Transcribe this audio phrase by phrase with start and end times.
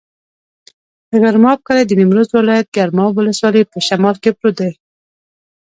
[1.09, 4.71] د ګرماب کلی د نیمروز ولایت، ګرماب ولسوالي په شمال کې پروت دی.